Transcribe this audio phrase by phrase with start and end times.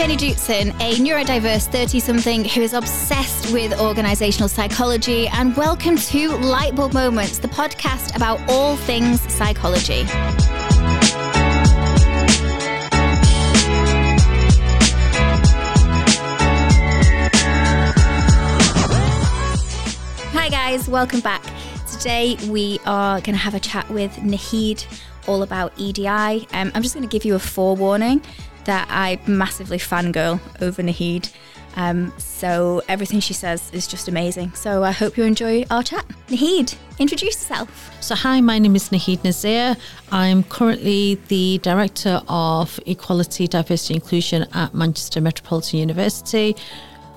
[0.00, 6.30] Jenni Dootson, a neurodiverse 30 something who is obsessed with organizational psychology, and welcome to
[6.30, 10.04] Lightbulb Moments, the podcast about all things psychology.
[20.32, 21.44] Hi, guys, welcome back.
[21.92, 24.86] Today we are going to have a chat with Naheed
[25.26, 26.08] all about EDI.
[26.08, 28.22] Um, I'm just going to give you a forewarning
[28.64, 31.32] that I massively fangirl over Naheed.
[31.76, 34.52] Um, so everything she says is just amazing.
[34.54, 36.04] So I hope you enjoy our chat.
[36.28, 37.90] Naheed, introduce yourself.
[38.02, 39.76] So, hi, my name is Naheed Nazir.
[40.10, 46.56] I'm currently the Director of Equality, Diversity, Inclusion at Manchester Metropolitan University.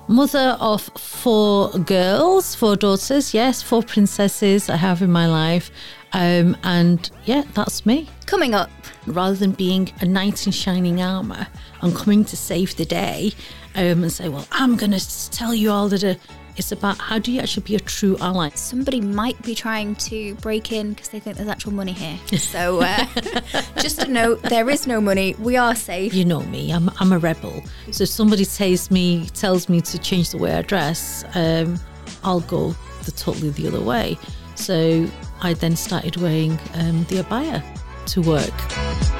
[0.06, 5.70] Mother of four girls, four daughters, yes, four princesses I have in my life.
[6.12, 8.08] Um, and yeah, that's me.
[8.26, 8.70] Coming up.
[9.06, 11.46] Rather than being a knight in shining armour
[11.80, 13.32] and coming to save the day
[13.74, 16.18] um, and say, well, I'm going to tell you all that
[16.56, 18.50] it's about how do you actually be a true ally.
[18.50, 22.18] Somebody might be trying to break in because they think there's actual money here.
[22.38, 23.06] So uh,
[23.78, 25.34] just to note, there is no money.
[25.38, 26.14] We are safe.
[26.14, 27.62] You know me, I'm, I'm a rebel.
[27.90, 31.78] So if somebody tells me, tells me to change the way I dress, um,
[32.22, 32.74] I'll go
[33.04, 34.18] the totally the other way.
[34.54, 35.08] So
[35.42, 37.62] I then started wearing um, the abaya
[38.06, 39.13] to work.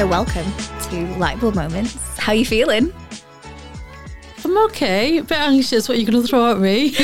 [0.00, 1.94] So welcome to Lightbulb Moments.
[2.16, 2.90] How are you feeling?
[4.42, 5.18] I'm okay.
[5.18, 5.90] A bit anxious.
[5.90, 6.88] What are you going to throw at me?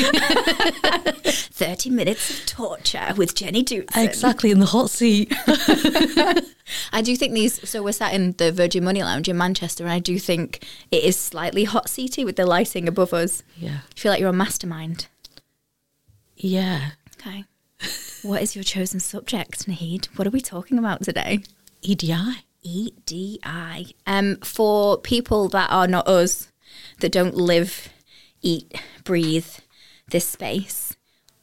[1.25, 4.03] 30 minutes of torture with Jenni Dootson.
[4.03, 5.31] exactly, in the hot seat.
[6.91, 9.93] I do think these, so we're sat in the Virgin Money Lounge in Manchester, and
[9.93, 13.43] I do think it is slightly hot seaty with the lighting above us.
[13.57, 13.81] yeah.
[13.95, 15.05] I feel like you're a mastermind.
[16.35, 16.93] Yeah.
[17.19, 17.43] Okay.
[18.23, 20.07] what is your chosen subject, Naheed?
[20.15, 21.43] What are we talking about today?
[21.83, 22.46] EDI.
[22.67, 23.95] EDI.
[24.05, 26.51] Um, for people that are not us,
[26.99, 27.89] that don't live,
[28.41, 29.47] eat, breathe
[30.09, 30.95] this space,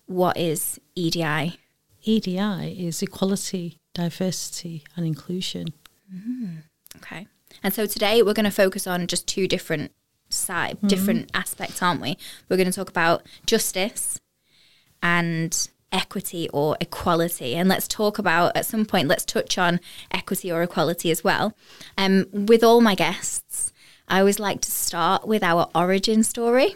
[0.06, 1.58] what is EDI?
[2.02, 5.68] EDI is equality, diversity, and inclusion.
[6.96, 7.26] Okay.
[7.62, 9.92] And so today we're going to focus on just two different
[10.28, 12.18] side, different aspects, aren't we?
[12.48, 14.20] We're going to talk about justice
[15.02, 17.54] and equity or equality.
[17.54, 19.08] And let's talk about at some point.
[19.08, 21.54] Let's touch on equity or equality as well.
[21.96, 23.72] Um, with all my guests,
[24.08, 26.74] I always like to start with our origin story.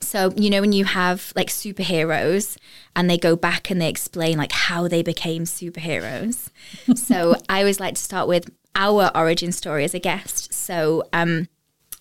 [0.00, 2.56] So, you know, when you have like superheroes
[2.96, 6.48] and they go back and they explain like how they became superheroes.
[6.96, 10.52] so, I always like to start with our origin story as a guest.
[10.52, 11.48] So, um,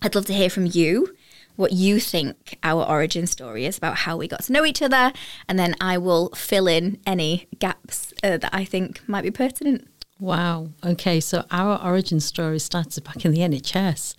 [0.02, 1.16] I'd love to hear from you
[1.56, 5.14] what you think our origin story is about how we got to know each other.
[5.48, 9.88] And then I will fill in any gaps uh, that I think might be pertinent.
[10.20, 10.70] Wow.
[10.86, 11.20] Okay.
[11.20, 14.16] So our origin story started back in the NHS.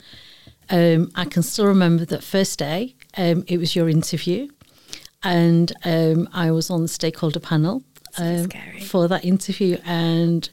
[0.71, 2.97] Um, I can still remember that first day.
[3.17, 4.49] Um, it was your interview,
[5.23, 7.83] and um, I was on the stakeholder panel
[8.19, 8.81] um, scary.
[8.81, 9.79] for that interview.
[9.85, 10.49] And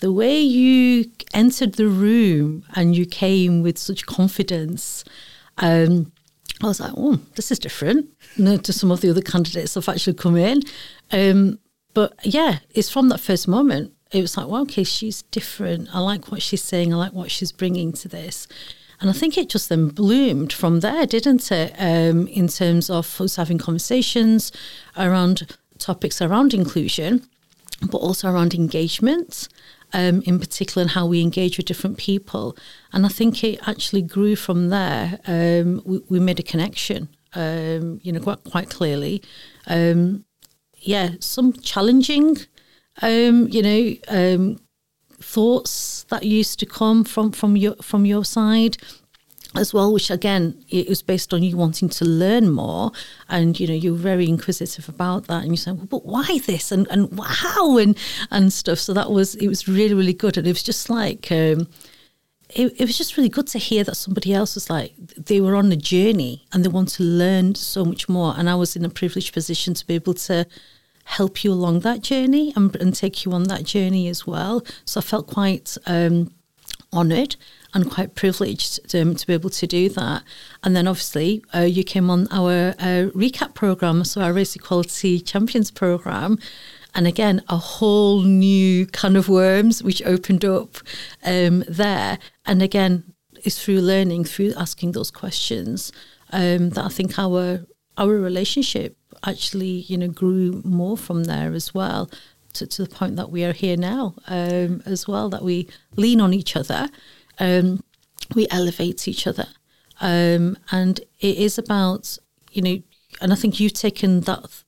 [0.00, 5.04] the way you entered the room and you came with such confidence,
[5.58, 6.12] um,
[6.62, 9.74] I was like, "Oh, this is different you know, to some of the other candidates
[9.74, 10.62] that've actually come in."
[11.12, 11.58] Um,
[11.96, 13.92] but yeah, it's from that first moment.
[14.12, 15.88] It was like, well, okay, she's different.
[15.94, 16.92] I like what she's saying.
[16.92, 18.46] I like what she's bringing to this.
[19.00, 21.74] And I think it just then bloomed from there, didn't it?
[21.78, 24.52] Um, in terms of us having conversations
[24.96, 27.26] around topics around inclusion,
[27.90, 29.48] but also around engagement,
[29.96, 32.54] um, in particular, and how we engage with different people.
[32.92, 35.18] And I think it actually grew from there.
[35.26, 39.22] Um, we, we made a connection, um, you know, quite, quite clearly.
[39.66, 40.24] Um,
[40.78, 42.36] yeah, some challenging,
[43.00, 44.60] um, you know, um,
[45.18, 48.76] thoughts that used to come from from your from your side
[49.58, 52.92] as well which again it was based on you wanting to learn more.
[53.28, 55.42] And you know you were very inquisitive about that.
[55.42, 56.72] And you said well, but why this?
[56.72, 57.78] And and how?
[57.78, 57.96] And
[58.30, 58.78] and stuff.
[58.78, 60.36] So that was it was really really good.
[60.36, 61.68] And it was just like um
[62.50, 65.56] it, it was just really good to hear that somebody else was like they were
[65.56, 68.34] on a journey and they want to learn so much more.
[68.36, 70.46] And i was in a privileged position to be able to
[71.06, 74.64] help you along that journey and, and take you on that journey as well.
[74.84, 76.32] So I felt quite um,
[76.92, 77.36] honoured
[77.76, 80.22] and quite privileged um, to be able to do that.
[80.64, 85.20] And then obviously uh, you came on our uh, recap program, so our Race Equality
[85.20, 86.38] Champions program.
[86.94, 90.78] And again, a whole new kind of worms which opened up
[91.22, 92.18] um, there.
[92.46, 93.12] And again,
[93.44, 95.92] it's through learning, through asking those questions,
[96.32, 97.66] um, that I think our
[97.98, 102.10] our relationship actually, you know, grew more from there as well
[102.54, 105.28] to, to the point that we are here now um, as well.
[105.28, 106.88] That we lean on each other,
[107.38, 107.82] um,
[108.34, 109.46] we elevate each other,
[110.00, 112.18] um, and it is about
[112.52, 112.82] you know.
[113.20, 114.62] And I think you've taken that.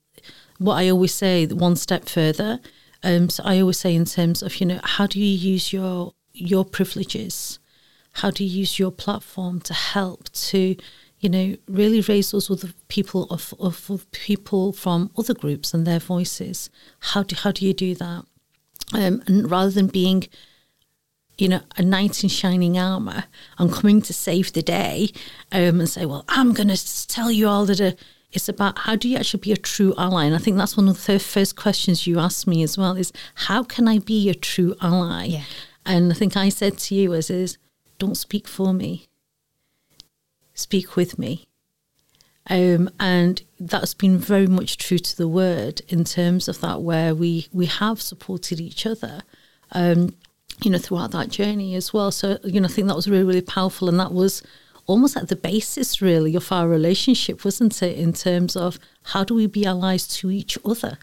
[0.57, 2.59] What I always say, one step further.
[3.01, 6.13] Um, so I always say, in terms of you know, how do you use your
[6.33, 7.59] your privileges?
[8.13, 10.75] How do you use your platform to help to
[11.19, 15.99] you know, really raise those other people of, of, people from other groups and their
[15.99, 16.69] voices.
[16.99, 18.25] How do how do you do that?
[18.93, 20.27] Um, and rather than being,
[21.39, 23.25] you know, a knight in shining armor
[23.57, 25.09] and coming to save the day,
[25.51, 27.81] um, and say, well, I'm going to tell you all that.
[27.81, 27.91] Uh,
[28.31, 30.87] it's about how do you actually be a true ally, and I think that's one
[30.87, 32.95] of the first questions you asked me as well.
[32.95, 35.25] Is how can I be a true ally?
[35.25, 35.43] Yeah.
[35.83, 37.57] And I think I said to you as is,
[37.97, 39.09] don't speak for me
[40.59, 41.47] speak with me.
[42.49, 47.13] Um, and that's been very much true to the word in terms of that, where
[47.13, 49.21] we we have supported each other,
[49.71, 50.15] um,
[50.61, 52.11] you know, throughout that journey as well.
[52.11, 54.43] So you know, I think that was really really powerful, and that was
[54.85, 57.97] almost at the basis really of our relationship, wasn't it?
[57.97, 60.97] In terms of how do we be allies to each other,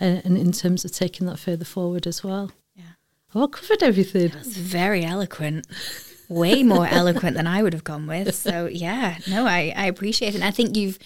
[0.00, 2.52] uh, and in terms of taking that further forward as well.
[2.74, 2.94] Yeah,
[3.34, 4.28] oh, I covered everything.
[4.28, 5.66] That's very eloquent
[6.28, 8.34] way more eloquent than I would have gone with.
[8.34, 10.36] So yeah, no, I, I appreciate it.
[10.36, 10.98] And I think you've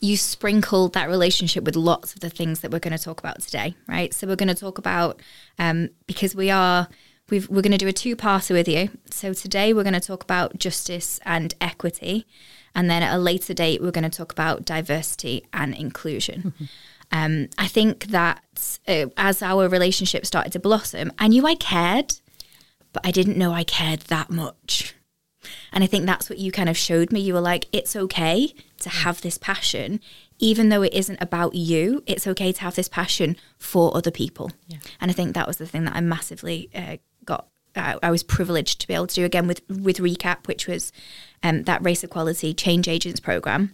[0.00, 3.40] you sprinkled that relationship with lots of the things that we're going to talk about
[3.40, 4.12] today, right?
[4.12, 5.20] So we're going to talk about
[5.60, 6.88] um, because we are
[7.30, 8.90] we are going to do a two-parter with you.
[9.10, 12.26] So today we're going to talk about justice and equity,
[12.74, 16.42] and then at a later date we're going to talk about diversity and inclusion.
[16.42, 16.64] Mm-hmm.
[17.14, 22.14] Um, I think that uh, as our relationship started to blossom, I knew I cared
[22.92, 24.94] but I didn't know I cared that much.
[25.72, 27.20] And I think that's what you kind of showed me.
[27.20, 30.00] You were like, it's okay to have this passion,
[30.38, 32.02] even though it isn't about you.
[32.06, 34.52] It's okay to have this passion for other people.
[34.68, 34.78] Yeah.
[35.00, 37.48] And I think that was the thing that I massively uh, got.
[37.74, 40.92] Uh, I was privileged to be able to do again with with recap, which was
[41.42, 43.72] um, that race equality change agents program.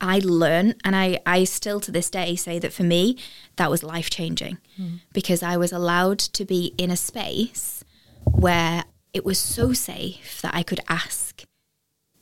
[0.00, 3.18] I learned, and I, I still to this day say that for me,
[3.56, 5.00] that was life changing mm.
[5.12, 7.84] because I was allowed to be in a space
[8.24, 11.44] where it was so safe that I could ask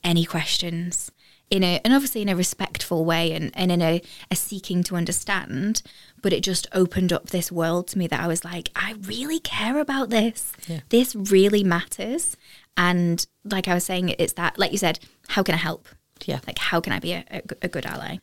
[0.03, 1.11] any questions
[1.49, 4.01] in a and obviously in a respectful way and, and in a,
[4.31, 5.81] a seeking to understand
[6.21, 9.39] but it just opened up this world to me that i was like i really
[9.39, 10.79] care about this yeah.
[10.89, 12.35] this really matters
[12.75, 14.99] and like i was saying it's that like you said
[15.29, 15.87] how can i help
[16.25, 18.17] yeah like how can i be a, a, a good ally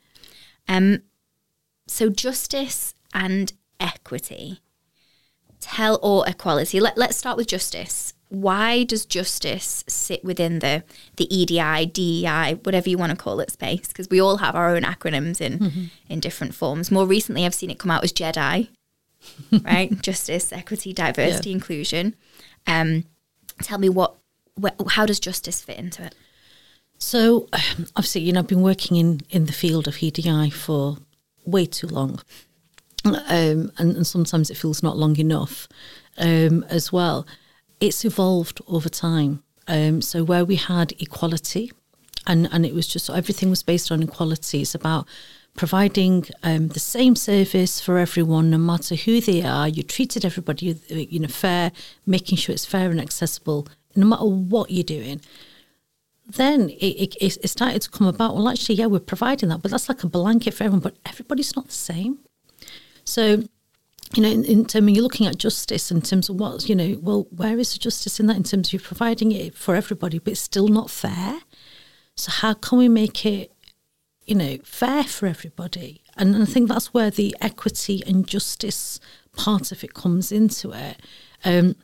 [0.67, 1.01] um
[1.87, 4.59] so justice and equity
[5.63, 6.79] tell or equality.
[6.79, 8.13] Let, let's start with justice.
[8.33, 10.83] Why does justice sit within the
[11.17, 13.87] the EDI, DEI, whatever you want to call it space?
[13.87, 15.83] Because we all have our own acronyms in mm-hmm.
[16.09, 16.89] in different forms.
[16.89, 18.69] More recently, I've seen it come out as JEDI,
[19.63, 20.01] right?
[20.01, 21.55] Justice, equity, diversity, yeah.
[21.55, 22.15] inclusion.
[22.65, 23.05] Um,
[23.61, 24.15] tell me what,
[24.61, 26.15] wh- how does justice fit into it?
[26.97, 27.49] So,
[27.95, 30.97] obviously, you know, I've been working in in the field of EDI for
[31.45, 32.19] way too long
[33.05, 35.67] um, and, and, sometimes it feels not long enough
[36.17, 37.25] um, as well.
[37.83, 39.43] It's evolved over time.
[39.67, 41.69] Um, so where we had equality,
[42.25, 44.61] and and it was just everything was based on equality.
[44.61, 45.05] It's about
[45.57, 49.67] providing um, the same service for everyone, no matter who they are.
[49.67, 51.73] You treated everybody, you know, fair,
[52.05, 55.19] making sure it's fair and accessible, no matter what you're doing
[56.25, 58.33] then it, it, it, started to come about.
[58.33, 60.79] Well, actually, yeah, we're providing that, but that's like a blanket for everyone.
[60.79, 62.19] But everybody's not the same.
[63.03, 63.43] So,
[64.15, 66.75] you know, in, in terms of you're looking at justice in terms of what, you
[66.75, 69.75] know, well, where is the justice in that in terms of you're providing it for
[69.75, 71.39] everybody, but it's still not fair?
[72.15, 73.51] So, how can we make it,
[74.25, 76.03] you know, fair for everybody?
[76.15, 78.99] And, I think that's where the equity and justice
[79.35, 81.01] part of it comes into it.
[81.43, 81.75] Um,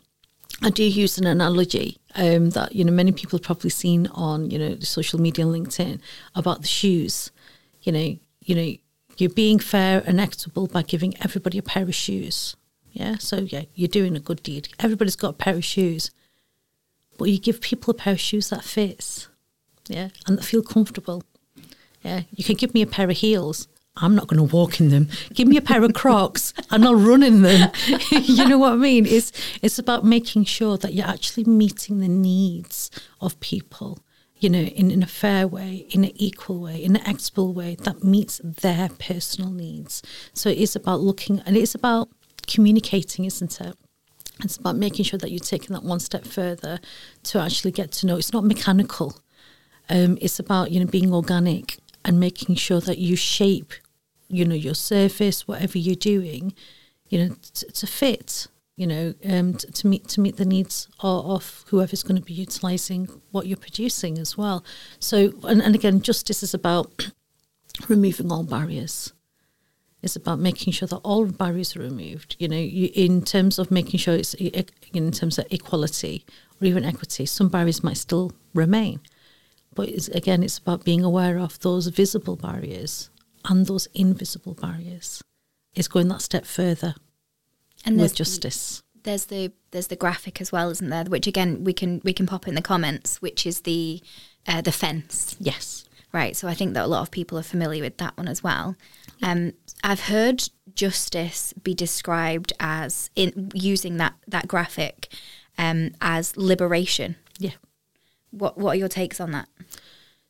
[0.61, 4.51] I do use an analogy um, that you know many people have probably seen on
[4.51, 6.01] you know social media and LinkedIn
[6.35, 7.31] about the shoes.
[7.81, 8.75] You know, you know,
[9.19, 12.55] you're being fair and equitable by giving everybody a pair of shoes.
[12.91, 14.69] Yeah, so yeah, you're doing a good deed.
[14.79, 16.11] Everybody's got a pair of shoes,
[17.17, 19.27] but you give people a pair of shoes that fits,
[19.87, 21.23] yeah, and that feel comfortable.
[22.01, 23.67] Yeah, you can give me a pair of heels.
[24.01, 25.09] I'm not going to walk in them.
[25.33, 27.69] Give me a pair of Crocs and I'll run in them.
[28.11, 29.05] you know what I mean?
[29.05, 33.99] It's it's about making sure that you're actually meeting the needs of people
[34.39, 37.75] you know, in, in a fair way, in an equal way, in an equitable way
[37.83, 40.01] that meets their personal needs.
[40.33, 42.09] So it is about looking and it's about
[42.47, 43.75] communicating, isn't it?
[44.41, 46.79] It's about making sure that you're taking that one step further
[47.23, 48.15] to actually get to know.
[48.15, 49.19] It's not mechanical.
[49.89, 53.73] Um, it's about you know being organic and making sure that you shape,
[54.29, 56.53] you know, your service, whatever you're doing,
[57.09, 58.47] you know, to, to fit,
[58.79, 62.21] you know, um, to, to meet to meet the needs of, of whoever's going to
[62.21, 64.63] be utilising what you're producing as well.
[64.99, 67.11] So, and, and again, justice is about
[67.89, 69.11] removing all barriers.
[70.01, 72.37] It's about making sure that all barriers are removed.
[72.39, 76.25] You know, you, in terms of making sure it's in terms of equality
[76.61, 79.01] or even equity, some barriers might still remain.
[79.75, 83.09] But it's, again, it's about being aware of those visible barriers
[83.43, 85.21] and those invisible barriers.
[85.75, 86.95] It's going that step further
[87.85, 88.83] and with justice.
[89.03, 91.05] There's the there's the graphic as well, isn't there?
[91.05, 94.01] Which again we can we can pop in the comments, which is the
[94.47, 95.35] uh, the fence.
[95.39, 95.85] Yes.
[96.11, 96.35] Right.
[96.35, 98.75] So I think that a lot of people are familiar with that one as well.
[99.21, 105.13] Um, I've heard justice be described as in using that that graphic
[105.57, 107.15] um, as liberation.
[107.37, 107.51] Yeah.
[108.31, 109.47] What What are your takes on that?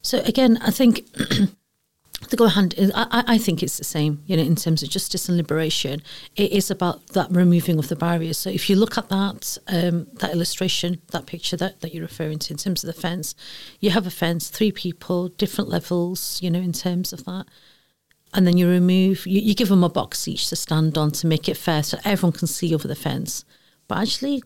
[0.02, 1.08] So again, I think
[2.30, 2.76] the go hand.
[2.94, 4.24] I, I think it's the same.
[4.26, 6.02] You know, in terms of justice and liberation,
[6.36, 8.38] it is about that removing of the barriers.
[8.38, 12.40] So if you look at that um, that illustration, that picture that that you're referring
[12.40, 13.36] to in terms of the fence,
[13.80, 16.40] you have a fence, three people, different levels.
[16.42, 17.46] You know, in terms of that
[18.34, 21.28] and then you remove you, you give them a box each to stand on to
[21.28, 23.44] make it fair so everyone can see over the fence
[23.88, 24.42] but actually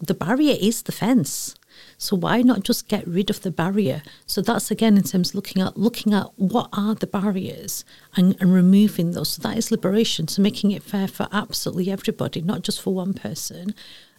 [0.00, 1.54] the barrier is the fence
[1.98, 5.34] so why not just get rid of the barrier so that's again in terms of
[5.34, 7.84] looking at looking at what are the barriers
[8.16, 12.40] and, and removing those so that is liberation so making it fair for absolutely everybody
[12.40, 13.74] not just for one person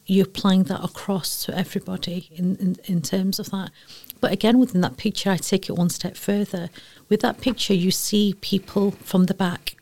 [0.06, 3.72] you're applying that across to everybody in, in, in terms of that
[4.20, 6.70] but again, within that picture, I take it one step further.
[7.10, 9.76] With that picture, you see people from the back.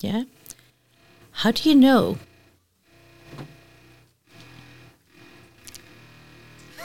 [0.00, 0.24] Yeah?
[1.32, 2.18] How do you know?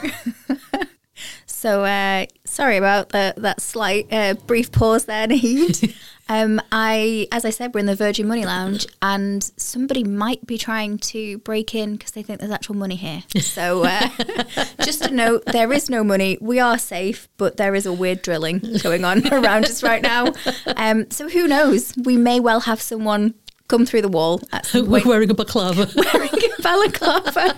[1.46, 5.96] so, uh, sorry about the, that slight uh, brief pause there, Naheed.
[6.32, 10.60] Um, I, as I said, we're in the Virgin Money Lounge, and somebody might be
[10.60, 13.24] trying to break in because they think there's actual money here.
[13.42, 14.10] So, uh,
[14.84, 16.38] just to note, there is no money.
[16.40, 20.34] We are safe, but there is a weird drilling going on around us right now.
[20.78, 21.96] Um, so, who knows?
[21.98, 23.34] We may well have someone
[23.68, 25.06] come through the wall at some point.
[25.06, 25.90] Wearing a balaclava.
[25.96, 27.56] Wearing a balaclava.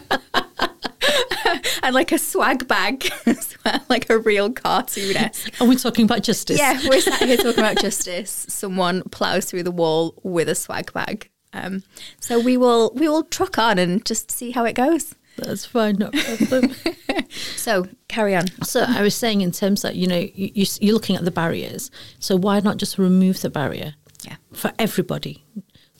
[1.83, 5.15] and like a swag bag as well, like a real cartoon
[5.59, 6.59] Are we talking about justice?
[6.59, 8.45] Yeah, we're sat here talking about justice.
[8.49, 11.29] Someone plows through the wall with a swag bag.
[11.53, 11.83] Um,
[12.19, 15.15] so we will we will truck on and just see how it goes.
[15.37, 16.75] That's fine, no problem.
[17.55, 18.47] so carry on.
[18.63, 21.91] So I was saying in terms that you know you, you're looking at the barriers.
[22.19, 23.95] So why not just remove the barrier?
[24.23, 24.35] Yeah.
[24.53, 25.43] For everybody,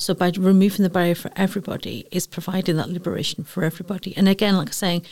[0.02, 4.18] so by removing the barrier for everybody is providing that liberation for everybody.
[4.18, 5.06] And again, like I'm saying,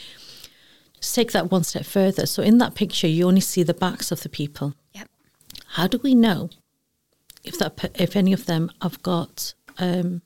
[0.99, 2.25] just take that one step further.
[2.25, 4.73] So in that picture, you only see the backs of the people.
[4.93, 5.07] Yep.
[5.73, 6.49] How do we know
[7.43, 10.23] if that if any of them have got um,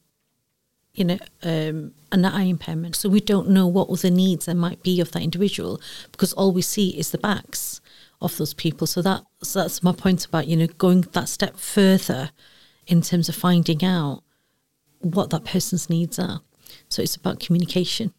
[0.94, 2.96] you know um, an eye impairment?
[2.96, 5.82] So we don't know what other needs there might be of that individual
[6.14, 7.82] because all we see is the backs
[8.22, 8.88] of those people.
[8.88, 12.32] So that so that's my point about you know going that step further
[12.88, 14.24] in terms of finding out
[15.04, 16.42] what that person's needs are.
[16.90, 18.14] So it's about communication.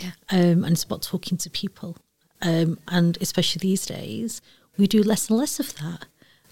[0.00, 0.12] Yeah.
[0.30, 1.96] Um, and it's about talking to people.
[2.42, 4.40] Um, and especially these days,
[4.76, 6.06] we do less and less of that.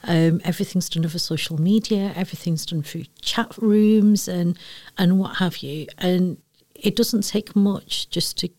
[0.05, 4.57] Um, everything's done over social media, everything's done through chat rooms and
[4.97, 5.87] and what have you.
[5.99, 6.39] And
[6.75, 8.51] it doesn't take much just to,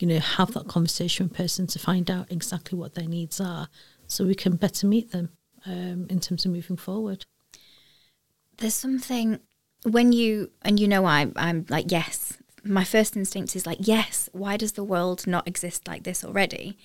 [0.00, 3.40] you know, have that conversation with a person to find out exactly what their needs
[3.40, 3.68] are,
[4.08, 5.30] so we can better meet them
[5.64, 7.24] um, in terms of moving forward.
[8.56, 9.38] There's something
[9.84, 14.28] when you and you know I I'm like yes my first instinct is like yes
[14.32, 16.78] why does the world not exist like this already?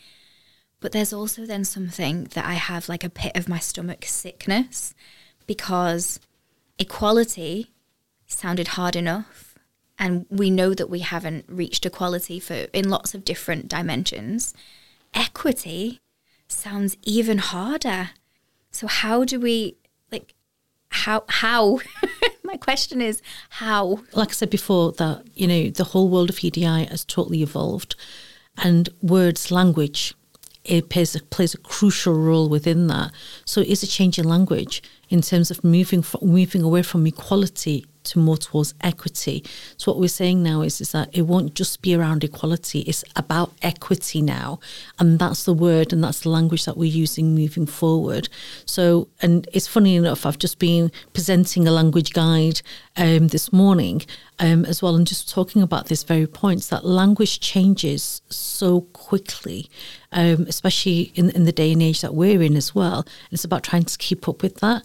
[0.79, 4.93] But there's also then something that I have like a pit of my stomach sickness
[5.47, 6.19] because
[6.77, 7.71] equality
[8.27, 9.55] sounded hard enough
[9.97, 14.53] and we know that we haven't reached equality for in lots of different dimensions.
[15.13, 16.01] Equity
[16.47, 18.11] sounds even harder.
[18.71, 19.77] So how do we
[20.11, 20.33] like
[20.89, 21.79] how how
[22.55, 23.99] my question is how.
[24.13, 27.95] Like i said before that you know the whole world of edi has totally evolved
[28.57, 30.13] and words language
[30.63, 33.11] it plays a, plays a crucial role within that.
[33.45, 37.05] So it is a change in language in terms of moving from, moving away from
[37.05, 39.43] equality to more towards equity.
[39.77, 43.03] So what we're saying now is, is that it won't just be around equality, it's
[43.15, 44.59] about equity now.
[44.99, 48.29] And that's the word and that's the language that we're using moving forward.
[48.65, 52.61] So and it's funny enough, I've just been presenting a language guide
[52.97, 54.03] um, this morning
[54.39, 59.69] um, as well and just talking about this very points that language changes so quickly,
[60.11, 62.99] um, especially in, in the day and age that we're in as well.
[62.99, 64.83] And it's about trying to keep up with that.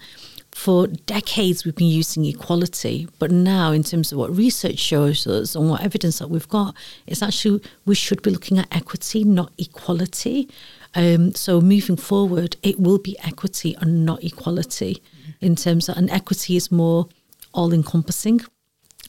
[0.53, 5.55] For decades we've been using equality, but now in terms of what research shows us
[5.55, 6.75] and what evidence that we've got,
[7.07, 10.49] it's actually we should be looking at equity, not equality.
[10.95, 15.31] Um, so moving forward, it will be equity and not equality mm-hmm.
[15.41, 17.09] in terms of, and equity is more
[17.53, 18.41] all encompassing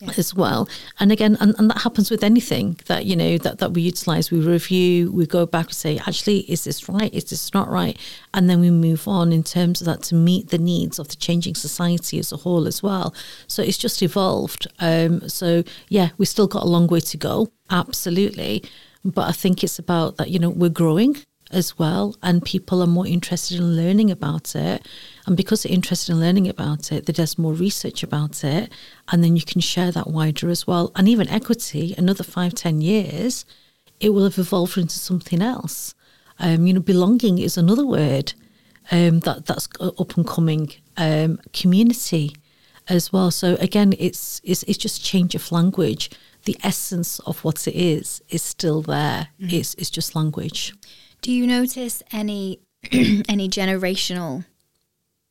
[0.02, 0.12] yeah.
[0.18, 0.68] as well.
[1.00, 4.32] And again, and, and that happens with anything that, you know, that, that we utilize.
[4.32, 7.14] We review, we go back and say, actually, is this right?
[7.14, 7.98] Is this not right?
[8.34, 11.16] And then we move on in terms of that to meet the needs of the
[11.16, 13.14] changing society as a whole as well.
[13.48, 14.68] So it's just evolved.
[14.80, 17.52] Um, so yeah, we still got a long way to go.
[17.70, 18.64] Absolutely.
[19.04, 21.18] But I think it's about that, you know, we're growing
[21.54, 24.88] as well, and people are more interested in learning about it.
[25.26, 28.72] And because they're interested in learning about it, there's more research about it,
[29.12, 30.92] and then you can share that wider as well.
[30.96, 33.46] And even equity, another five, ten years,
[34.00, 35.94] it will have evolved into something else.
[36.40, 38.34] Um, you know, belonging is another word
[38.92, 40.72] um, that that's up and coming.
[40.98, 42.36] Um, community
[42.90, 43.32] as well.
[43.32, 46.10] So again, it's, it's it's just change of language.
[46.46, 49.30] The essence of what it is is still there.
[49.40, 49.54] Mm.
[49.54, 50.74] It's it's just language.
[51.22, 52.62] Do you notice any
[52.92, 54.46] any generational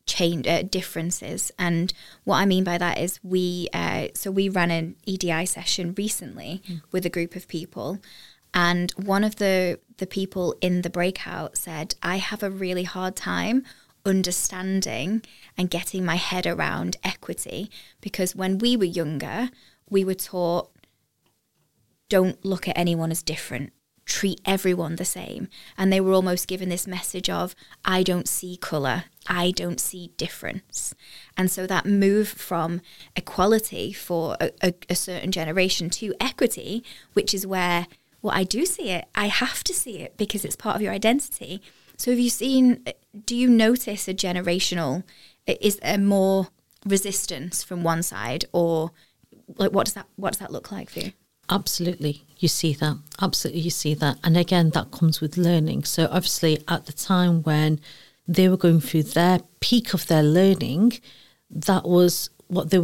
[0.06, 1.50] change uh, differences?
[1.59, 1.92] And
[2.25, 6.62] what I mean by that is we uh, so we ran an EDI session recently
[6.66, 6.82] mm.
[6.92, 7.99] with a group of people,
[8.54, 13.16] and one of the the people in the breakout said, "I have a really hard
[13.16, 13.64] time."
[14.06, 15.23] understanding
[15.59, 17.70] and getting my head around equity
[18.00, 19.50] because when we were younger
[19.90, 20.70] we were taught
[22.09, 23.75] don't look at anyone as different
[24.10, 25.48] treat everyone the same.
[25.78, 30.12] And they were almost given this message of, I don't see colour, I don't see
[30.16, 30.94] difference.
[31.36, 32.80] And so that move from
[33.14, 37.86] equality for a, a, a certain generation to equity, which is where,
[38.20, 40.92] well, I do see it, I have to see it because it's part of your
[40.92, 41.62] identity.
[41.96, 42.84] So have you seen,
[43.24, 45.04] do you notice a generational,
[45.46, 46.49] is there more
[46.84, 48.90] resistance from one side or
[49.56, 51.12] like what does that what does that look like for you?
[51.50, 52.97] Absolutely, you see that.
[53.21, 54.19] Absolutely, you see that.
[54.23, 55.84] And again, that comes with learning.
[55.84, 57.80] So, obviously, at the time when
[58.28, 61.00] they were going through their peak of their learning,
[61.50, 62.78] that was what they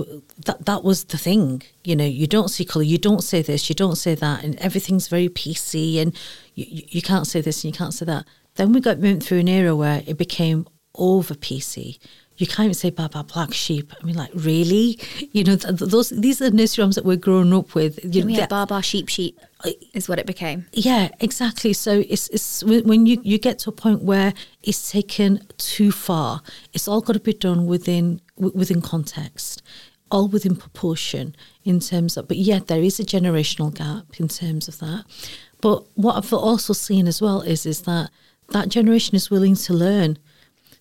[0.44, 1.62] that that was the thing.
[1.85, 4.57] You know, you don't see color, you don't say this, you don't say that, and
[4.57, 6.12] everything's very PC, and
[6.55, 8.26] you, you can't say this and you can't say that.
[8.57, 11.98] Then we got went through an era where it became over PC
[12.38, 13.92] you can't even say Baba black sheep.
[14.01, 14.99] I mean, like really,
[15.33, 17.99] you know, th- those these are nursery rhymes that we're growing up with.
[18.03, 19.38] You know, yeah, Baba sheep sheep
[19.94, 20.66] is what it became.
[20.72, 21.72] Yeah, exactly.
[21.72, 26.42] So it's it's when you you get to a point where it's taken too far.
[26.72, 29.62] It's all got to be done within within context,
[30.11, 32.29] all within proportion in terms of.
[32.29, 35.05] But yet there is a generational gap in terms of that.
[35.61, 38.11] But what I've also seen as well is is that
[38.51, 40.18] that generation is willing to learn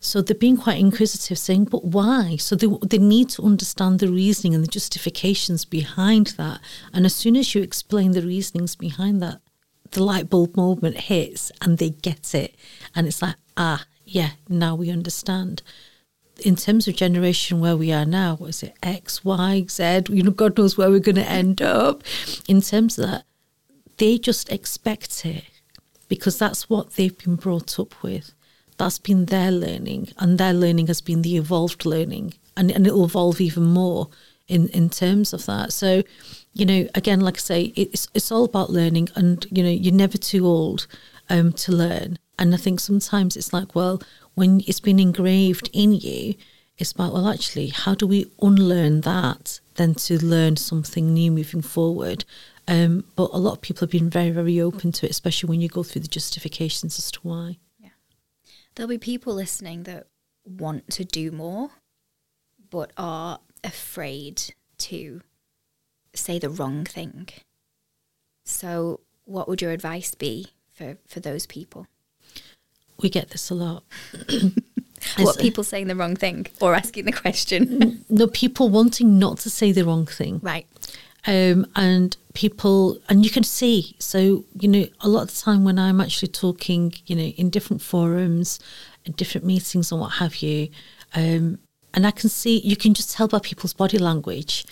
[0.05, 2.35] so they're being quite inquisitive, saying, but why?
[2.37, 6.61] So they, they need to understand the reasoning and the justifications behind that.
[6.93, 9.41] And as soon as you explain the reasonings behind that,
[9.91, 12.55] the light bulb moment hits and they get it.
[12.95, 15.63] And it's like, ah, yeah, now we understand.
[16.43, 20.03] In terms of generation where we are now, what is it X, Y, Z?
[20.09, 22.03] You know, God knows where we're going to end up.
[22.47, 23.23] In terms of that,
[23.97, 25.45] they just expect it
[26.07, 28.35] because that's what they've been brought up with
[28.77, 32.93] that's been their learning, and their learning has been the evolved learning, and, and it
[32.93, 34.09] will evolve even more
[34.47, 35.73] in, in terms of that.
[35.73, 36.03] So,
[36.53, 39.93] you know, again, like I say, it's it's all about learning, and you know, you're
[39.93, 40.87] never too old
[41.29, 42.19] um, to learn.
[42.37, 44.01] And I think sometimes it's like, well,
[44.33, 46.35] when it's been engraved in you,
[46.77, 51.61] it's about well, actually, how do we unlearn that then to learn something new moving
[51.61, 52.25] forward?
[52.67, 55.61] Um, but a lot of people have been very, very open to it, especially when
[55.61, 57.57] you go through the justifications as to why
[58.75, 60.07] there'll be people listening that
[60.45, 61.69] want to do more,
[62.69, 65.21] but are afraid to
[66.13, 67.29] say the wrong thing.
[68.43, 71.87] So, what would your advice be for, for those people?
[73.01, 73.83] We get this a lot.
[75.17, 78.05] what people saying the wrong thing or asking the question?
[78.09, 80.39] no, people wanting not to say the wrong thing.
[80.41, 80.67] Right.
[81.27, 85.63] Um, and people, and you can see, so, you know, a lot of the time
[85.63, 88.59] when I'm actually talking, you know, in different forums,
[89.05, 90.69] and different meetings and what have you,
[91.13, 91.59] um,
[91.93, 94.65] and I can see, you can just tell by people's body language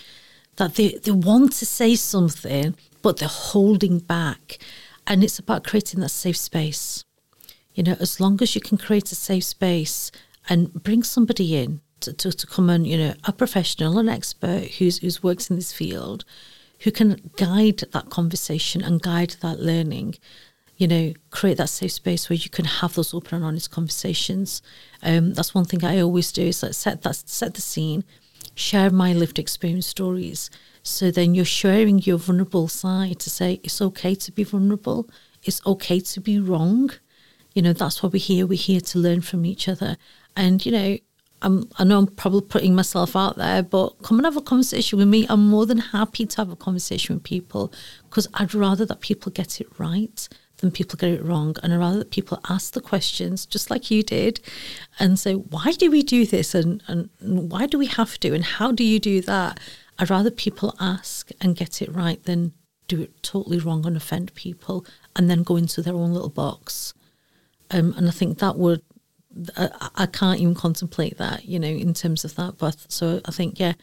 [0.56, 4.58] that they, they want to say something, but they're holding back.
[5.06, 7.04] And it's about creating that safe space.
[7.74, 10.10] You know, as long as you can create a safe space
[10.48, 14.64] and bring somebody in to, to, to come and, you know, a professional, an expert
[14.78, 16.24] who's, who's works in this field,
[16.80, 20.14] who can guide that conversation and guide that learning,
[20.76, 24.60] you know, create that safe space where you can have those open and honest conversations.
[25.02, 28.04] Um, that's one thing I always do is like set that set the scene,
[28.54, 30.50] share my lived experience stories.
[30.82, 35.08] So then you're sharing your vulnerable side to say it's okay to be vulnerable.
[35.44, 36.90] It's okay to be wrong.
[37.54, 38.46] You know, that's why we're here.
[38.46, 39.96] We're here to learn from each other.
[40.36, 40.98] And, you know,
[41.44, 44.98] I'm, I know I'm probably putting myself out there, but come and have a conversation
[44.98, 45.26] with me.
[45.28, 47.72] I'm more than happy to have a conversation with people
[48.08, 50.28] because I'd rather that people get it right
[50.58, 51.54] than people get it wrong.
[51.62, 54.40] And I'd rather that people ask the questions, just like you did,
[54.98, 56.54] and say, why do we do this?
[56.54, 58.34] And, and why do we have to?
[58.34, 59.60] And how do you do that?
[59.98, 62.52] I'd rather people ask and get it right than
[62.88, 64.84] do it totally wrong and offend people
[65.16, 66.94] and then go into their own little box.
[67.70, 68.82] Um, and I think that would,
[69.56, 72.58] I, I can't even contemplate that, you know, in terms of that.
[72.58, 73.74] But so I think, yeah,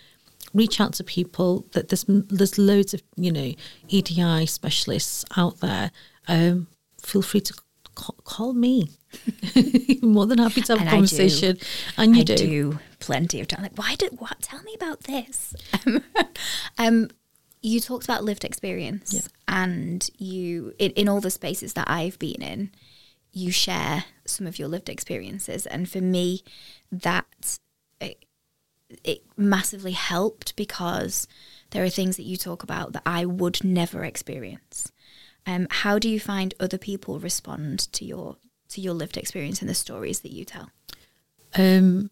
[0.54, 3.54] reach out to people that there's there's loads of you know
[3.90, 5.92] EDI specialists out there.
[6.28, 6.68] Um,
[7.02, 7.54] feel free to
[7.96, 8.92] call, call me.
[10.02, 11.58] More than happy to have And a conversation,
[11.98, 12.36] and you I do.
[12.38, 12.80] do.
[13.00, 13.62] plenty of time.
[13.62, 14.42] Like, why did what?
[14.42, 15.54] Tell me about this.
[15.86, 16.04] Um,
[16.78, 17.10] um,
[17.62, 19.22] you talked about lived experience, Yeah.
[19.48, 22.72] and you in, in all the spaces that I've been in,
[23.34, 26.44] you share some of your lived experiences, and for me,
[26.92, 27.60] that
[28.00, 28.26] it,
[29.04, 31.28] it massively helped because
[31.72, 34.92] there are things that you talk about that I would never experience.
[35.46, 38.38] Um, how do you find other people respond to your
[38.70, 40.70] to your lived experience and the stories that you tell?
[41.56, 42.10] Um,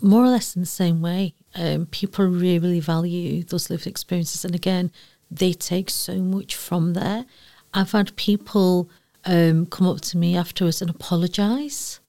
[0.00, 1.34] more or less in the same way.
[1.54, 4.90] Um, people really really value those lived experiences, and again,
[5.30, 7.24] they take so much from there.
[7.72, 8.90] I've had people
[9.26, 12.00] um, come up to me afterwards and apologise,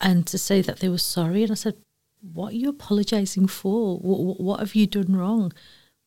[0.00, 1.42] and to say that they were sorry.
[1.42, 1.76] And I said,
[2.32, 3.98] "What are you apologising for?
[3.98, 5.52] What, what have you done wrong?"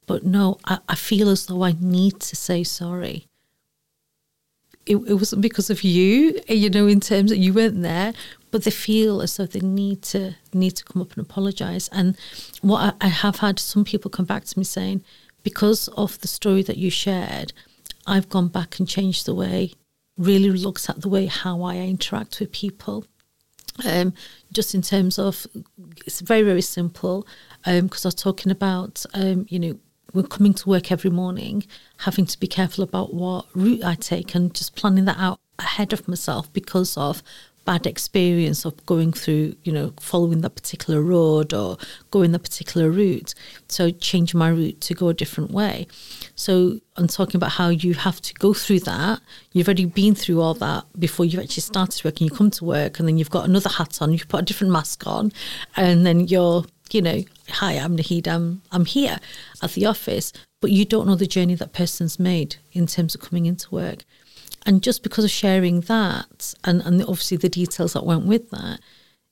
[0.06, 3.28] But no, I, I feel as though I need to say sorry
[4.88, 8.14] it, it wasn't because of you, you know, in terms that you weren't there,
[8.52, 11.90] but they feel as though they need to need to come up and apologise.
[11.90, 12.18] And
[12.62, 15.04] what I, I have had some people come back to me saying,
[15.44, 17.54] because of the story that you shared,
[18.06, 19.74] I've gone back and changed the way,
[20.18, 23.06] really looks at the way how I interact with people.
[23.86, 24.14] Um,
[24.52, 25.46] just in terms of,
[26.06, 27.28] it's very very simple.
[27.66, 29.80] Because I was talking about, um, you know,
[30.14, 31.66] we're coming to work every morning,
[31.98, 35.94] having to be careful about what route I take and just planning that out ahead
[35.94, 37.22] of myself because of
[37.68, 41.78] bad experience of going through, you know, following that particular road or
[42.10, 43.36] going the particular route.
[43.68, 45.86] So change my route to go a different way.
[46.36, 49.20] So I'm talking about how you have to go through that.
[49.52, 52.64] You've already been through all that before you actually started work and you come to
[52.64, 55.34] work and then you've got another hat on, you put a different mask on,
[55.76, 59.20] and then you're you know, hi, I'm Naheed, I'm, I'm here
[59.62, 63.20] at the office, but you don't know the journey that person's made in terms of
[63.20, 64.06] coming into work.
[64.68, 68.82] And just because of sharing that, and, and obviously the details that went with that,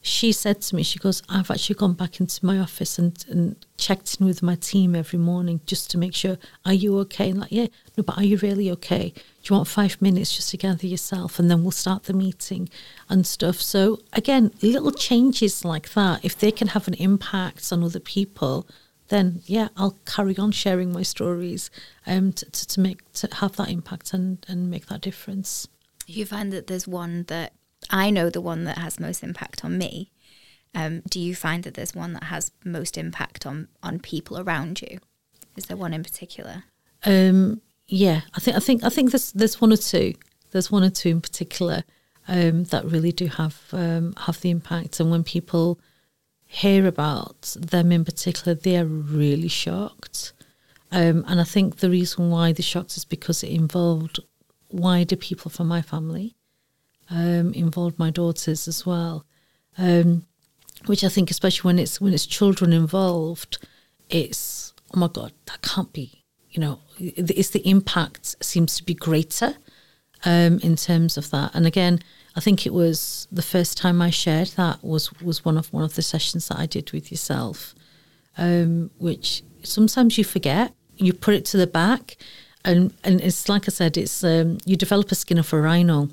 [0.01, 3.65] she said to me, she goes, I've actually gone back into my office and, and
[3.77, 7.31] checked in with my team every morning just to make sure, are you okay?
[7.31, 7.67] And like, yeah,
[7.97, 9.09] no, but are you really okay?
[9.09, 9.21] Do
[9.53, 12.69] you want five minutes just to gather yourself and then we'll start the meeting
[13.09, 13.59] and stuff?
[13.59, 18.67] So again, little changes like that, if they can have an impact on other people,
[19.09, 21.69] then yeah, I'll carry on sharing my stories
[22.07, 25.67] um, to, to, to make to have that impact and, and make that difference.
[26.07, 27.53] You find that there's one that
[27.89, 30.11] I know the one that has most impact on me.
[30.73, 34.81] Um, do you find that there's one that has most impact on on people around
[34.81, 34.99] you?
[35.55, 36.63] Is there one in particular?
[37.05, 40.15] Um, yeah, I think I think I think there's there's one or two.
[40.51, 41.83] There's one or two in particular
[42.27, 45.79] um, that really do have um, have the impact, and when people
[46.47, 50.33] hear about them in particular, they are really shocked.
[50.91, 54.19] Um, and I think the reason why they're shocked is because it involved
[54.71, 56.35] wider people from my family,
[57.09, 59.25] um, involved my daughters as well.
[59.77, 60.25] Um,
[60.85, 63.57] which I think, especially when it's when it's children involved,
[64.09, 66.23] it's oh my god, that can't be.
[66.51, 69.57] You know, it's the impact seems to be greater
[70.25, 71.53] um, in terms of that.
[71.53, 71.99] And again,
[72.35, 75.83] I think it was the first time I shared that was was one of one
[75.83, 77.73] of the sessions that I did with yourself,
[78.37, 80.73] um, which sometimes you forget.
[80.97, 82.17] You put it to the back,
[82.63, 86.09] and and it's like I said, it's um, you develop a skin of a rhino.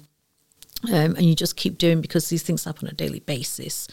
[0.89, 3.87] Um, and you just keep doing because these things happen on a daily basis,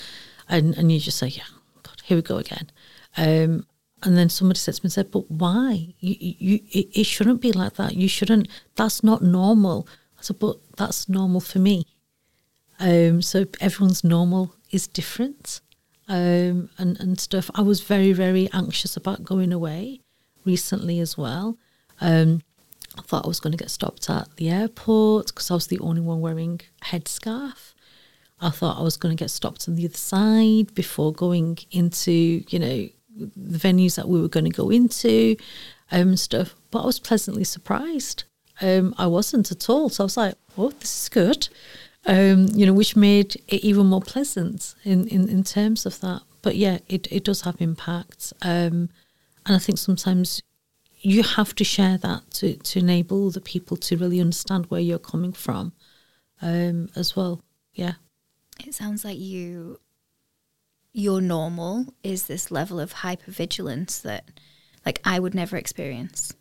[0.47, 1.43] and and you just say, yeah,
[1.84, 2.71] God, here we go again.
[3.15, 3.67] Um,
[4.01, 5.93] and then somebody said to me, said, but why?
[5.99, 7.95] You, you, it, it shouldn't be like that.
[7.95, 8.47] You shouldn't.
[8.75, 9.88] That's not normal.
[10.19, 11.86] I said, but that's normal for me.
[12.79, 15.62] Um, so everyone's normal is different,
[16.08, 17.49] um, and and stuff.
[17.55, 20.01] I was very very anxious about going away
[20.45, 21.58] recently as well.
[22.01, 22.41] Um,
[22.97, 25.79] I thought I was going to get stopped at the airport because I was the
[25.79, 27.73] only one wearing a headscarf.
[28.41, 32.43] I thought I was going to get stopped on the other side before going into,
[32.49, 35.36] you know, the venues that we were going to go into
[35.91, 36.55] um, stuff.
[36.71, 38.23] But I was pleasantly surprised.
[38.62, 39.89] Um, I wasn't at all.
[39.89, 41.50] So I was like, oh, this is good.
[42.06, 46.22] Um, you know, which made it even more pleasant in, in, in terms of that.
[46.41, 48.34] But yeah, it, it does have impact.
[48.41, 48.89] Um,
[49.45, 50.41] and I think sometimes
[51.02, 55.00] you have to share that to, to enable the people to really understand where you're
[55.00, 55.74] coming from
[56.41, 57.41] um, as well.
[57.74, 57.93] Yeah.
[58.65, 59.80] It sounds like you,
[60.91, 64.30] your normal is this level of hypervigilance that,
[64.86, 66.34] like, I would never experience.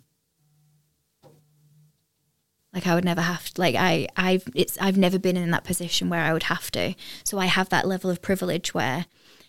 [2.72, 5.64] Like I would never have to, like I I've it's I've never been in that
[5.64, 6.94] position where I would have to.
[7.24, 9.06] So I have that level of privilege where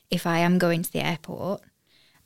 [0.10, 1.62] if I am going to the airport,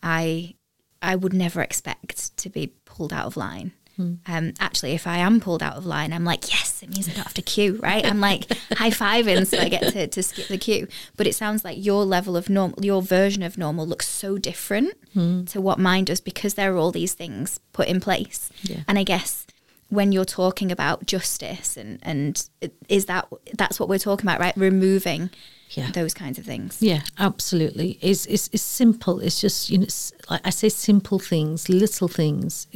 [0.02, 0.56] I
[1.02, 3.74] I would never expect to be pulled out of line.
[3.98, 4.16] Hmm.
[4.26, 7.14] Um, actually, if I am pulled out of line, I'm like, yes, it means I
[7.14, 8.04] don't have to queue, right?
[8.04, 10.88] I'm like high fiving, so I get to, to skip the queue.
[11.16, 14.96] But it sounds like your level of normal, your version of normal looks so different
[15.14, 15.44] hmm.
[15.46, 18.50] to what mine does because there are all these things put in place.
[18.64, 18.80] Yeah.
[18.88, 19.46] And I guess
[19.94, 22.50] when you're talking about justice and and
[22.90, 23.28] is that
[23.58, 24.56] that's what we're talking about, right?
[24.58, 25.30] Removing
[25.78, 25.92] yeah.
[25.92, 26.82] those kinds of things.
[26.82, 27.98] Yeah, absolutely.
[28.02, 29.20] It's, it's, it's simple.
[29.20, 29.88] It's just, you know,
[30.30, 32.68] like I say, simple things, little things.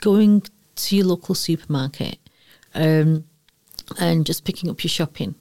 [0.00, 0.42] Going
[0.76, 2.18] to your local supermarket
[2.74, 3.24] um,
[3.98, 5.34] and just picking up your shopping.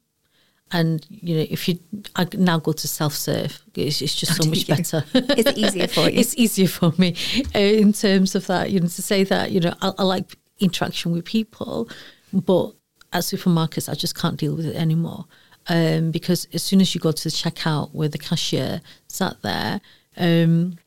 [0.71, 1.79] And you know, if you
[2.15, 4.75] I now go to self serve, it's, it's, just oh, so much you?
[4.75, 5.03] better.
[5.15, 6.19] it's easier for you.
[6.19, 7.15] it's easier for me
[7.55, 8.69] uh, in terms of that.
[8.69, 11.89] You know, to say that you know I, I like interaction with people,
[12.33, 12.73] but
[13.11, 15.25] at supermarkets I just can't deal with it anymore
[15.67, 19.81] um, because as soon as you go to the checkout where the cashier sat there,
[20.17, 20.77] um,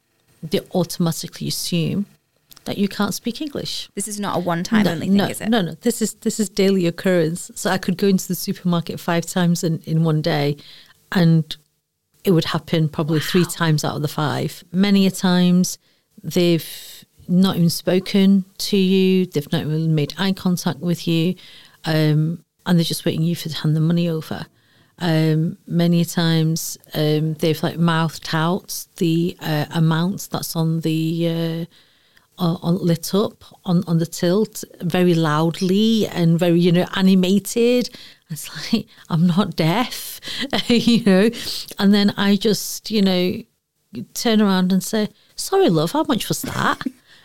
[0.43, 2.07] they automatically assume
[2.65, 3.89] that you can't speak English.
[3.95, 5.49] This is not a one-time no, only thing, no, is it?
[5.49, 5.73] No, no.
[5.81, 7.51] This is this is daily occurrence.
[7.55, 10.57] So I could go into the supermarket five times in, in one day,
[11.11, 11.57] and
[12.25, 13.27] it would happen probably wow.
[13.27, 14.63] three times out of the five.
[14.73, 15.79] Many a times
[16.23, 19.27] they've not even spoken to you.
[19.27, 21.35] They've not even made eye contact with you,
[21.85, 24.47] um, and they're just waiting you for to hand the money over.
[24.99, 31.73] Um, many times um, they've like mouthed out the uh, amount that's on the uh,
[32.39, 37.91] on, lit up on, on the tilt very loudly and very you know animated.
[38.31, 40.21] It's like I'm not deaf,
[40.69, 41.31] you know.
[41.79, 43.43] And then I just you know
[44.15, 46.81] turn around and say, "Sorry, love, how much was that?"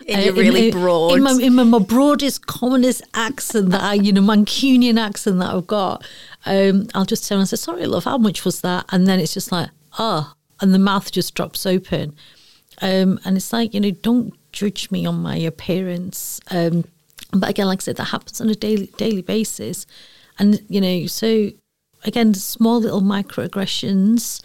[0.08, 3.94] In your uh, really in, broad, in my, in my, broadest, commonest accent that I,
[3.96, 6.06] you know, Mancunian accent that I've got,
[6.46, 9.34] um, I'll just tell and say, "Sorry, love, how much was that?" And then it's
[9.34, 12.16] just like, "Oh," and the mouth just drops open,
[12.82, 16.40] um, and it's like, you know, don't judge me on my appearance.
[16.52, 16.86] Um,
[17.34, 19.86] but again, like I said, that happens on a daily daily basis,
[20.40, 21.50] and you know, so
[22.06, 24.42] again, small little microaggressions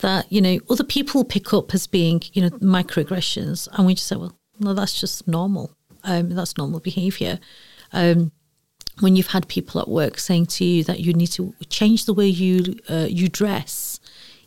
[0.00, 4.08] that you know other people pick up as being you know microaggressions, and we just
[4.08, 5.70] say, well, no, that's just normal.
[6.04, 7.38] Um, that's normal behaviour.
[7.92, 8.32] Um,
[9.00, 12.14] when you've had people at work saying to you that you need to change the
[12.14, 14.00] way you uh, you dress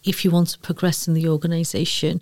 [0.04, 2.22] if you want to progress in the organisation,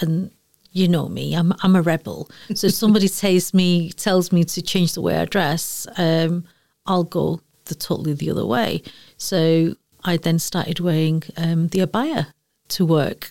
[0.00, 0.30] and
[0.72, 2.28] you know me, I'm I'm a rebel.
[2.54, 6.44] So if somebody says me tells me to change the way I dress, um,
[6.86, 8.82] I'll go the totally the other way.
[9.16, 12.28] So I then started wearing um, the abaya
[12.68, 13.30] to work.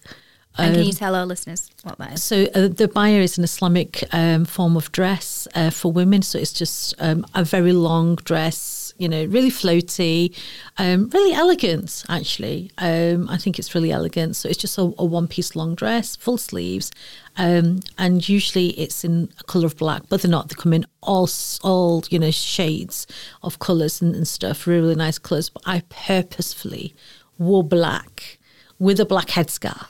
[0.57, 2.23] And can you um, tell our listeners what that is?
[2.23, 6.21] So uh, the abaya is an Islamic um, form of dress uh, for women.
[6.21, 10.35] So it's just um, a very long dress, you know, really floaty,
[10.77, 12.03] um, really elegant.
[12.09, 14.35] Actually, um, I think it's really elegant.
[14.35, 16.91] So it's just a, a one-piece long dress, full sleeves,
[17.37, 20.49] um, and usually it's in a color of black, but they're not.
[20.49, 21.29] They come in all,
[21.63, 23.05] all you know, shades
[23.43, 24.65] of colors and, and stuff.
[24.65, 25.49] Really nice colors.
[25.49, 26.95] But I purposefully
[27.37, 28.39] wore black
[28.79, 29.87] with a black headscarf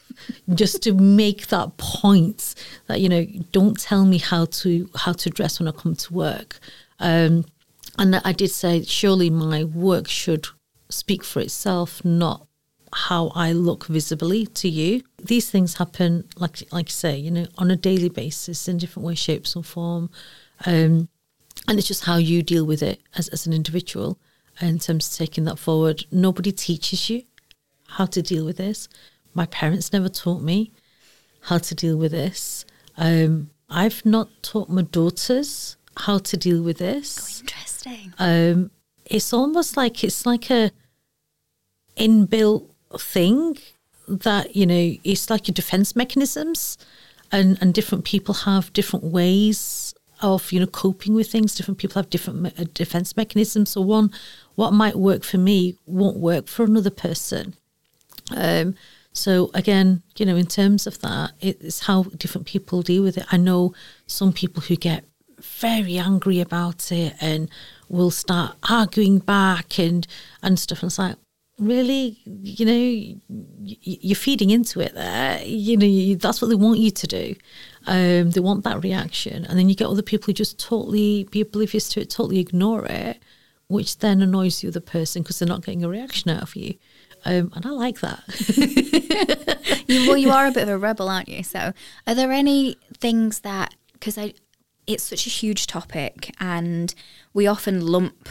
[0.53, 2.55] just to make that point
[2.87, 6.13] that you know don't tell me how to how to dress when I come to
[6.13, 6.59] work.
[6.99, 7.45] Um,
[7.99, 10.47] and I did say surely my work should
[10.89, 12.47] speak for itself, not
[12.93, 15.01] how I look visibly to you.
[15.21, 19.05] These things happen, like like you say, you know, on a daily basis in different
[19.05, 20.09] ways, shapes, or form,
[20.65, 21.09] um,
[21.67, 24.19] and it's just how you deal with it as as an individual.
[24.59, 27.21] In terms of taking that forward, nobody teaches you
[27.87, 28.87] how to deal with this.
[29.33, 30.71] My parents never taught me
[31.41, 32.65] how to deal with this.
[32.97, 37.17] Um, I've not taught my daughters how to deal with this.
[37.19, 38.13] Oh, interesting.
[38.19, 38.71] Um,
[39.05, 40.71] it's almost like it's like a
[41.95, 42.69] inbuilt
[42.99, 43.57] thing
[44.07, 46.77] that you know it's like your defense mechanisms,
[47.31, 51.55] and and different people have different ways of you know coping with things.
[51.55, 53.71] Different people have different me- uh, defense mechanisms.
[53.71, 54.11] So one,
[54.55, 57.55] what might work for me won't work for another person.
[58.35, 58.75] Um,
[59.13, 63.25] so again, you know, in terms of that, it's how different people deal with it.
[63.31, 63.73] I know
[64.05, 65.05] some people who get
[65.39, 67.49] very angry about it and
[67.89, 70.05] will start arguing back and
[70.43, 70.83] and stuff.
[70.83, 71.15] And it's like,
[71.59, 73.19] really, you know,
[73.59, 75.41] you're feeding into it there.
[75.43, 77.35] You know, that's what they want you to do.
[77.87, 81.41] Um, they want that reaction, and then you get other people who just totally be
[81.41, 83.21] oblivious to it, totally ignore it,
[83.67, 86.75] which then annoys the other person because they're not getting a reaction out of you.
[87.27, 88.23] Um, and I like that.
[89.87, 91.43] you, well, you are a bit of a rebel, aren't you?
[91.43, 91.73] So,
[92.07, 94.17] are there any things that because
[94.87, 96.95] it's such a huge topic, and
[97.33, 98.29] we often lump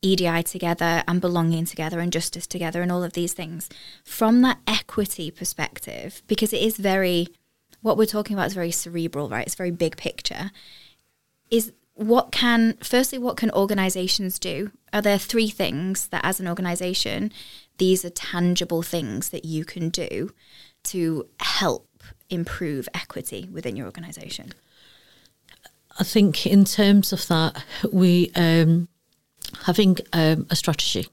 [0.00, 3.68] EDI together and belonging together and justice together and all of these things
[4.04, 7.28] from that equity perspective, because it is very
[7.82, 9.46] what we're talking about is very cerebral, right?
[9.46, 10.50] It's very big picture.
[11.50, 16.48] Is what can firstly what can organizations do are there three things that as an
[16.48, 17.30] organization
[17.80, 20.32] these are tangible things that you can do
[20.84, 21.88] to help
[22.28, 24.52] improve equity within your organization?
[25.98, 28.88] I think in terms of that, we um,
[29.64, 31.08] having um, a strategy.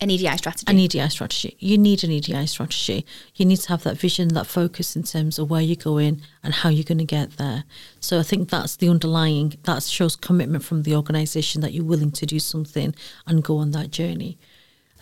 [0.00, 0.64] An EDI strategy.
[0.68, 1.56] An EDI strategy.
[1.60, 3.06] You need an EDI strategy.
[3.36, 6.52] You need to have that vision, that focus in terms of where you're going and
[6.52, 7.64] how you're going to get there.
[8.00, 12.10] So I think that's the underlying, that shows commitment from the organisation that you're willing
[12.12, 12.94] to do something
[13.26, 14.36] and go on that journey.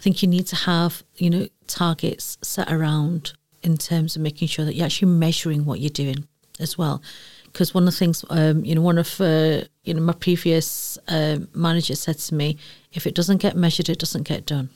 [0.02, 4.48] I think you need to have, you know, targets set around in terms of making
[4.48, 6.26] sure that you're actually measuring what you're doing
[6.58, 7.00] as well.
[7.44, 10.98] Because one of the things, um, you know, one of uh, you know my previous
[11.06, 12.58] uh, managers said to me,
[12.92, 14.70] if it doesn't get measured, it doesn't get done.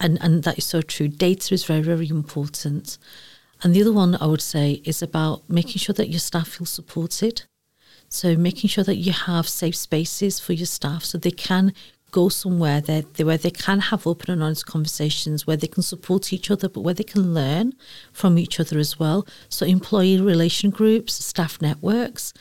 [0.00, 1.08] And and that is so true.
[1.08, 2.96] Data is very very important.
[3.62, 6.66] And the other one I would say is about making sure that your staff feel
[6.66, 7.42] supported.
[8.08, 11.74] So making sure that you have safe spaces for your staff so they can
[12.10, 16.32] go somewhere that where they can have open and honest conversations, where they can support
[16.32, 17.74] each other, but where they can learn
[18.12, 19.26] from each other as well.
[19.48, 22.32] So employee relation groups, staff networks,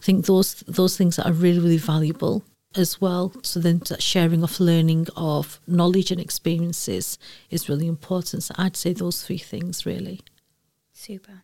[0.00, 3.32] I think those those things are really really valuable as well.
[3.42, 7.18] So then sharing of learning of knowledge and experiences
[7.50, 8.42] is really important.
[8.42, 10.20] So I'd say those three things really.
[10.92, 11.42] Super.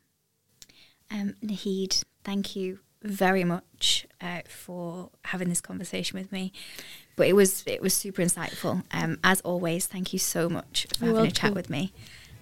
[1.11, 6.53] Um, Naheed, thank you very much uh, for having this conversation with me.
[7.19, 8.85] But it was it was super insightful.
[8.93, 11.31] Um, as always, thank you so much for You're having welcome.
[11.31, 11.93] a chat with me.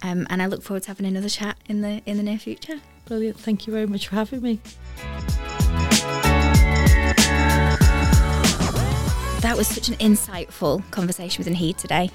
[0.03, 2.81] Um, and I look forward to having another chat in the in the near future.
[3.07, 3.41] Brilliant.
[3.41, 4.61] Thank you very much for having me.
[9.41, 12.11] That was such an insightful conversation with Naheed today.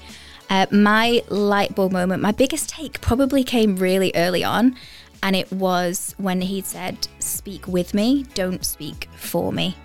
[0.48, 4.76] Uh, my light bulb moment, my biggest take probably came really early on.
[5.24, 9.76] And it was when he said, Speak with me, don't speak for me.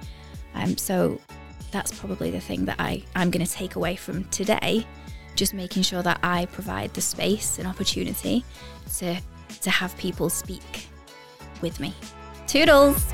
[0.54, 1.20] Um, so
[1.72, 4.86] that's probably the thing that I, I'm going to take away from today.
[5.36, 8.44] Just making sure that I provide the space and opportunity
[8.98, 9.20] to,
[9.62, 10.88] to have people speak
[11.62, 11.94] with me.
[12.48, 13.06] Toodles!